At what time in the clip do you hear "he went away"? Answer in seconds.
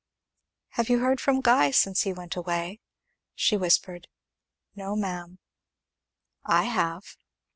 2.01-2.79